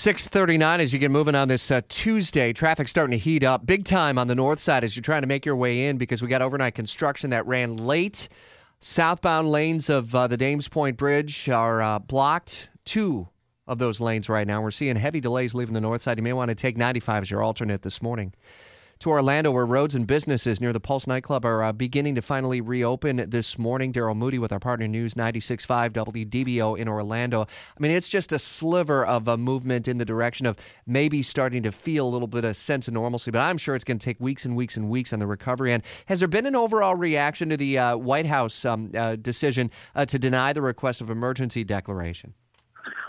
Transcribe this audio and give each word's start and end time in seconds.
639 0.00 0.80
as 0.80 0.94
you 0.94 0.98
get 0.98 1.10
moving 1.10 1.34
on 1.34 1.48
this 1.48 1.70
uh, 1.70 1.82
Tuesday. 1.90 2.54
Traffic 2.54 2.88
starting 2.88 3.10
to 3.10 3.22
heat 3.22 3.44
up 3.44 3.66
big 3.66 3.84
time 3.84 4.16
on 4.16 4.28
the 4.28 4.34
north 4.34 4.58
side 4.58 4.82
as 4.82 4.96
you're 4.96 5.02
trying 5.02 5.20
to 5.20 5.26
make 5.26 5.44
your 5.44 5.56
way 5.56 5.88
in 5.88 5.98
because 5.98 6.22
we 6.22 6.28
got 6.28 6.40
overnight 6.40 6.74
construction 6.74 7.28
that 7.28 7.46
ran 7.46 7.76
late. 7.76 8.30
Southbound 8.80 9.50
lanes 9.50 9.90
of 9.90 10.14
uh, 10.14 10.26
the 10.26 10.38
Dames 10.38 10.68
Point 10.68 10.96
Bridge 10.96 11.50
are 11.50 11.82
uh, 11.82 11.98
blocked. 11.98 12.70
Two 12.86 13.28
of 13.66 13.76
those 13.76 14.00
lanes 14.00 14.30
right 14.30 14.46
now. 14.46 14.62
We're 14.62 14.70
seeing 14.70 14.96
heavy 14.96 15.20
delays 15.20 15.52
leaving 15.52 15.74
the 15.74 15.82
north 15.82 16.00
side. 16.00 16.16
You 16.16 16.22
may 16.24 16.32
want 16.32 16.48
to 16.48 16.54
take 16.54 16.78
95 16.78 17.24
as 17.24 17.30
your 17.30 17.42
alternate 17.42 17.82
this 17.82 18.00
morning 18.00 18.32
to 19.00 19.10
Orlando, 19.10 19.50
where 19.50 19.64
roads 19.64 19.94
and 19.94 20.06
businesses 20.06 20.60
near 20.60 20.74
the 20.74 20.80
Pulse 20.80 21.06
nightclub 21.06 21.46
are 21.46 21.62
uh, 21.62 21.72
beginning 21.72 22.14
to 22.16 22.22
finally 22.22 22.60
reopen 22.60 23.24
this 23.30 23.58
morning. 23.58 23.94
Daryl 23.94 24.14
Moody 24.14 24.38
with 24.38 24.52
our 24.52 24.60
partner 24.60 24.86
News 24.86 25.14
96.5 25.14 25.90
WDBO 25.90 26.76
in 26.76 26.86
Orlando. 26.86 27.42
I 27.42 27.80
mean, 27.80 27.92
it's 27.92 28.10
just 28.10 28.30
a 28.30 28.38
sliver 28.38 29.02
of 29.06 29.26
a 29.26 29.38
movement 29.38 29.88
in 29.88 29.96
the 29.96 30.04
direction 30.04 30.44
of 30.44 30.58
maybe 30.86 31.22
starting 31.22 31.62
to 31.62 31.72
feel 31.72 32.06
a 32.06 32.10
little 32.10 32.28
bit 32.28 32.44
of 32.44 32.58
sense 32.58 32.88
of 32.88 32.94
normalcy, 32.94 33.30
but 33.30 33.38
I'm 33.38 33.56
sure 33.56 33.74
it's 33.74 33.84
going 33.84 33.98
to 33.98 34.04
take 34.04 34.20
weeks 34.20 34.44
and 34.44 34.54
weeks 34.54 34.76
and 34.76 34.90
weeks 34.90 35.14
on 35.14 35.18
the 35.18 35.26
recovery 35.26 35.72
end. 35.72 35.82
Has 36.04 36.18
there 36.18 36.28
been 36.28 36.44
an 36.44 36.54
overall 36.54 36.94
reaction 36.94 37.48
to 37.48 37.56
the 37.56 37.78
uh, 37.78 37.96
White 37.96 38.26
House 38.26 38.66
um, 38.66 38.90
uh, 38.94 39.16
decision 39.16 39.70
uh, 39.94 40.04
to 40.04 40.18
deny 40.18 40.52
the 40.52 40.60
request 40.60 41.00
of 41.00 41.08
emergency 41.08 41.64
declaration? 41.64 42.34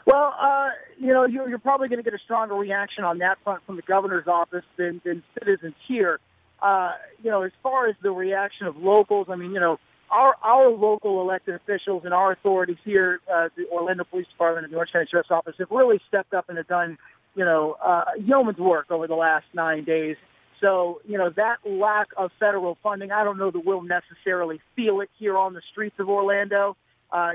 Well, 0.06 0.34
uh, 0.40 0.70
you 1.00 1.14
know, 1.14 1.26
you're, 1.26 1.48
you're 1.48 1.60
probably 1.60 1.88
going 1.88 2.00
to 2.00 2.04
get 2.04 2.14
a 2.14 2.24
stronger 2.24 2.56
reaction 2.56 3.04
on 3.04 3.20
that 3.20 3.38
front 3.44 3.66
from 3.66 3.76
the 3.76 3.82
governor's 3.84 4.28
office 4.28 4.66
than, 4.78 5.02
than 5.04 5.24
citizens 5.38 5.76
here. 5.88 6.20
Uh, 6.62 6.92
you 7.24 7.30
know, 7.30 7.44
as 7.44 7.52
far 7.64 7.88
as 7.88 7.96
the 8.02 8.12
reaction 8.12 8.68
of 8.68 8.78
locals, 8.78 9.28
I 9.30 9.36
mean, 9.36 9.52
you 9.52 9.60
know, 9.60 9.80
our 10.12 10.36
our 10.44 10.70
local 10.70 11.22
elected 11.22 11.56
officials 11.56 12.04
and 12.06 12.14
our 12.14 12.34
authorities 12.34 12.78
here, 12.84 13.20
uh, 13.34 13.50
the 13.56 13.66
Orlando 13.72 14.04
Police 14.04 14.28
Department 14.28 14.66
and 14.66 14.74
the 14.74 14.78
Orange 14.78 14.92
County 14.92 15.08
Sheriff's 15.10 15.32
Office, 15.32 15.56
have 15.58 15.72
really 15.72 16.00
stepped 16.08 16.34
up 16.34 16.50
and 16.50 16.58
have 16.58 16.68
done, 16.68 16.98
you 17.36 17.46
know, 17.46 17.78
uh, 17.84 18.04
yeoman's 18.20 18.60
work 18.60 18.92
over 18.92 19.08
the 19.08 19.16
last 19.16 19.46
nine 19.54 19.86
days. 19.86 20.18
So, 20.60 21.02
you 21.08 21.18
know, 21.18 21.32
that 21.32 21.58
lack 21.66 22.10
of 22.18 22.32
federal 22.40 22.78
funding, 22.84 23.12
I 23.12 23.24
don't 23.24 23.40
know 23.40 23.50
that 23.50 23.66
we'll 23.66 23.82
necessarily 23.82 24.62
feel 24.76 25.02
it 25.02 25.10
here 25.18 25.36
on 25.38 25.54
the 25.54 25.62
streets 25.72 25.96
of 25.98 26.08
Orlando 26.10 26.78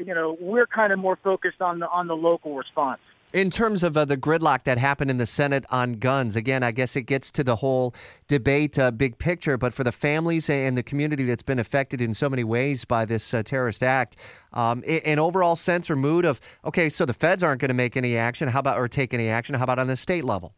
you 0.05 0.15
know, 0.15 0.37
we're 0.41 0.67
kind 0.67 0.93
of 0.93 0.99
more 0.99 1.17
focused 1.23 1.61
on 1.61 1.79
the 1.81 1.89
on 1.89 2.07
the 2.07 2.17
local 2.17 2.57
response. 2.57 3.01
In 3.35 3.51
terms 3.51 3.83
of 3.83 3.97
uh, 3.97 4.05
the 4.05 4.17
gridlock 4.17 4.65
that 4.65 4.79
happened 4.79 5.11
in 5.11 5.17
the 5.17 5.27
Senate 5.27 5.65
on 5.71 5.95
guns, 5.95 6.37
again, 6.37 6.63
I 6.63 6.71
guess 6.71 6.95
it 6.95 7.03
gets 7.03 7.33
to 7.33 7.43
the 7.43 7.57
whole 7.57 7.93
debate, 8.29 8.79
uh, 8.79 8.93
big 8.93 9.19
picture. 9.19 9.59
But 9.59 9.75
for 9.75 9.83
the 9.83 9.91
families 9.91 10.49
and 10.49 10.77
the 10.77 10.83
community 10.83 11.25
that's 11.25 11.43
been 11.43 11.59
affected 11.59 12.01
in 12.01 12.15
so 12.15 12.29
many 12.29 12.45
ways 12.45 12.85
by 12.85 13.05
this 13.05 13.35
uh, 13.35 13.43
terrorist 13.43 13.83
act, 13.83 14.17
um, 14.53 14.85
an 14.87 15.19
overall 15.19 15.57
sense 15.57 15.91
or 15.91 15.97
mood 15.97 16.25
of 16.25 16.41
okay, 16.65 16.89
so 16.89 17.05
the 17.05 17.13
feds 17.13 17.43
aren't 17.43 17.61
going 17.61 17.69
to 17.69 17.75
make 17.75 17.97
any 17.97 18.17
action. 18.17 18.49
How 18.49 18.61
about 18.61 18.79
or 18.79 18.87
take 18.87 19.13
any 19.13 19.29
action? 19.29 19.55
How 19.57 19.65
about 19.65 19.81
on 19.81 19.89
the 19.89 19.97
state 19.97 20.25
level? 20.25 20.55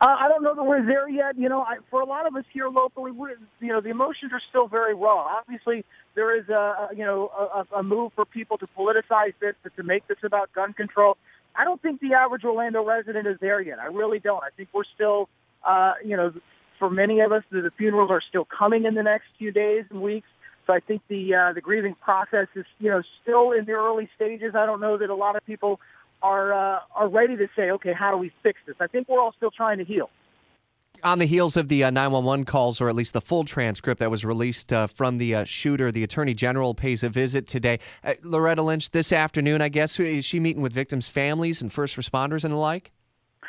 Uh, 0.00 0.16
I 0.18 0.28
don't 0.28 0.42
know 0.42 0.54
that 0.54 0.64
we're 0.64 0.84
there 0.84 1.08
yet. 1.08 1.36
You 1.36 1.50
know, 1.50 1.60
I, 1.60 1.76
for 1.90 2.00
a 2.00 2.06
lot 2.06 2.26
of 2.26 2.34
us 2.34 2.44
here 2.52 2.68
locally, 2.68 3.10
we're, 3.10 3.34
you 3.60 3.68
know, 3.68 3.82
the 3.82 3.90
emotions 3.90 4.32
are 4.32 4.40
still 4.48 4.66
very 4.66 4.94
raw. 4.94 5.38
Obviously, 5.38 5.84
there 6.14 6.34
is 6.38 6.48
a, 6.48 6.88
you 6.96 7.04
know 7.04 7.28
a, 7.28 7.80
a 7.80 7.82
move 7.82 8.12
for 8.14 8.24
people 8.24 8.56
to 8.58 8.66
politicize 8.78 9.34
this, 9.40 9.54
to 9.76 9.82
make 9.82 10.08
this 10.08 10.16
about 10.22 10.52
gun 10.54 10.72
control. 10.72 11.18
I 11.54 11.64
don't 11.64 11.82
think 11.82 12.00
the 12.00 12.14
average 12.14 12.44
Orlando 12.44 12.82
resident 12.82 13.26
is 13.26 13.36
there 13.40 13.60
yet. 13.60 13.78
I 13.78 13.86
really 13.86 14.20
don't. 14.20 14.42
I 14.42 14.48
think 14.56 14.70
we're 14.72 14.84
still, 14.94 15.28
uh, 15.64 15.94
you 16.02 16.16
know, 16.16 16.32
for 16.78 16.88
many 16.88 17.20
of 17.20 17.32
us, 17.32 17.42
the, 17.50 17.60
the 17.60 17.70
funerals 17.76 18.10
are 18.10 18.22
still 18.26 18.46
coming 18.46 18.84
in 18.86 18.94
the 18.94 19.02
next 19.02 19.26
few 19.36 19.52
days 19.52 19.84
and 19.90 20.00
weeks. 20.00 20.28
So 20.66 20.72
I 20.72 20.80
think 20.80 21.02
the 21.08 21.34
uh, 21.34 21.52
the 21.52 21.60
grieving 21.60 21.94
process 22.00 22.46
is, 22.54 22.64
you 22.78 22.90
know, 22.90 23.02
still 23.22 23.52
in 23.52 23.66
the 23.66 23.72
early 23.72 24.08
stages. 24.16 24.54
I 24.54 24.64
don't 24.64 24.80
know 24.80 24.96
that 24.96 25.10
a 25.10 25.14
lot 25.14 25.36
of 25.36 25.44
people 25.44 25.78
are 26.22 26.52
uh, 26.52 26.80
are 26.94 27.08
ready 27.08 27.36
to 27.36 27.48
say, 27.56 27.70
okay, 27.70 27.92
how 27.92 28.10
do 28.10 28.16
we 28.16 28.32
fix 28.42 28.58
this? 28.66 28.76
I 28.80 28.86
think 28.86 29.08
we're 29.08 29.20
all 29.20 29.32
still 29.36 29.50
trying 29.50 29.78
to 29.78 29.84
heal. 29.84 30.10
On 31.02 31.18
the 31.18 31.24
heels 31.24 31.56
of 31.56 31.68
the 31.68 31.84
uh, 31.84 31.90
911 31.90 32.44
calls, 32.44 32.78
or 32.80 32.88
at 32.88 32.94
least 32.94 33.14
the 33.14 33.22
full 33.22 33.44
transcript 33.44 34.00
that 34.00 34.10
was 34.10 34.22
released 34.22 34.70
uh, 34.70 34.86
from 34.86 35.16
the 35.16 35.34
uh, 35.34 35.44
shooter, 35.44 35.90
the 35.90 36.02
Attorney 36.02 36.34
General 36.34 36.74
pays 36.74 37.02
a 37.02 37.08
visit 37.08 37.46
today. 37.46 37.78
Uh, 38.04 38.14
Loretta 38.22 38.62
Lynch, 38.62 38.90
this 38.90 39.10
afternoon, 39.10 39.62
I 39.62 39.70
guess, 39.70 39.98
is 39.98 40.26
she 40.26 40.38
meeting 40.40 40.62
with 40.62 40.74
victims' 40.74 41.08
families 41.08 41.62
and 41.62 41.72
first 41.72 41.96
responders 41.96 42.44
and 42.44 42.52
the 42.52 42.58
like? 42.58 42.90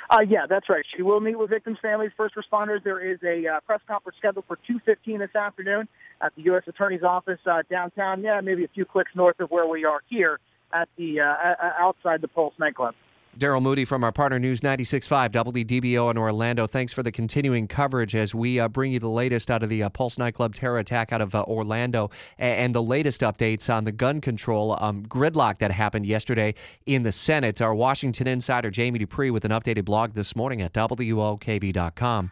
Uh, 0.10 0.22
yeah, 0.22 0.46
that's 0.48 0.70
right. 0.70 0.86
She 0.96 1.02
will 1.02 1.20
meet 1.20 1.38
with 1.38 1.50
victims' 1.50 1.78
families, 1.81 2.12
first 2.16 2.36
responders. 2.36 2.84
There 2.84 3.00
is 3.00 3.20
a 3.24 3.46
uh, 3.48 3.60
press 3.62 3.81
conference 3.86 4.18
scheduled 4.18 4.46
for 4.48 4.58
2.15 4.70 5.20
this 5.20 5.36
afternoon 5.36 5.90
at 6.22 6.34
the 6.36 6.44
U.S. 6.44 6.64
Attorney's 6.68 7.04
Office 7.04 7.40
downtown, 7.70 8.22
yeah, 8.22 8.40
maybe 8.40 8.64
a 8.64 8.70
few 8.70 8.86
clicks 8.86 9.12
north 9.14 9.40
of 9.42 9.52
where 9.52 9.68
we 9.68 9.84
are 9.84 10.02
here 10.10 10.40
at 10.74 10.90
the 10.98 11.20
uh, 11.20 11.56
outside 11.80 12.22
the 12.22 12.28
Pulse 12.28 12.54
nightclub. 12.59 12.96
Daryl 13.38 13.62
Moody 13.62 13.86
from 13.86 14.04
our 14.04 14.12
partner 14.12 14.40
News 14.40 14.59
96.5 14.59 15.32
WDBO 15.32 16.12
in 16.12 16.18
Orlando. 16.18 16.68
Thanks 16.68 16.92
for 16.92 17.02
the 17.02 17.14
continuing 17.14 17.66
coverage 17.66 18.14
as 18.14 18.36
we 18.36 18.59
uh, 18.59 18.68
bring 18.68 18.92
you 18.92 19.00
the 19.00 19.08
latest 19.08 19.50
out 19.50 19.64
of 19.64 19.70
the 19.70 19.84
uh, 19.84 19.90
Pulse 19.90 20.18
nightclub 20.18 20.54
terror 20.54 20.80
attack 20.80 21.14
out 21.14 21.22
of 21.22 21.34
uh, 21.34 21.44
Orlando 21.44 22.12
and, 22.38 22.60
and, 22.60 22.76
the 22.76 22.84
latest 22.84 23.22
updates 23.22 23.74
on 23.74 23.86
the 23.86 23.92
gun 23.92 24.20
control 24.20 24.78
um, 24.81 25.06
gridlock 25.06 25.60
that 25.60 25.72
happened 25.72 26.06
yesterday 26.06 26.54
in 26.86 27.04
the 27.04 27.12
Senate. 27.12 27.62
Our 27.62 27.74
Washington 27.74 28.28
insider 28.28 28.70
Jamie 28.70 29.00
Dupree 29.00 29.31
with 29.31 29.46
an 29.46 29.52
updated 29.52 29.86
blog 29.86 30.14
this 30.14 30.36
morning 30.36 30.62
at 30.62 30.74
WOKV.com. 30.74 32.31